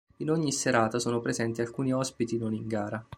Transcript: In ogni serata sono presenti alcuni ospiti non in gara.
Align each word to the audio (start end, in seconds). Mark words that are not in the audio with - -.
In 0.17 0.31
ogni 0.31 0.51
serata 0.51 0.97
sono 0.97 1.19
presenti 1.21 1.61
alcuni 1.61 1.93
ospiti 1.93 2.35
non 2.39 2.55
in 2.55 2.65
gara. 2.65 3.07